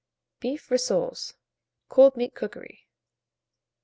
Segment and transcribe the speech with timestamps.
[0.39, 1.35] BEEF RISSOLES
[1.87, 2.87] (Cold Meat Cookery).